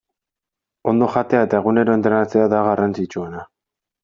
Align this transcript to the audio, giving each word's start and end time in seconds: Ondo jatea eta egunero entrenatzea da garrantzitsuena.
Ondo 0.91 1.09
jatea 1.15 1.41
eta 1.47 1.59
egunero 1.63 1.99
entrenatzea 1.99 2.49
da 2.55 2.63
garrantzitsuena. 2.71 3.47